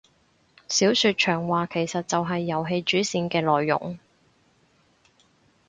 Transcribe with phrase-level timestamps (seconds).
[0.67, 3.99] 小說長話其實就係遊戲主線嘅內容